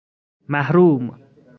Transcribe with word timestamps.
محروم 0.49 1.17